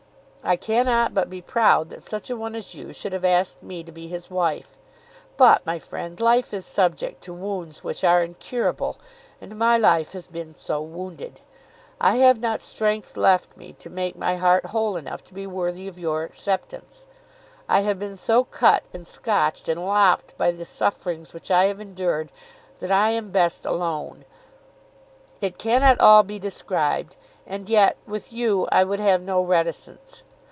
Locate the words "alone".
23.63-24.25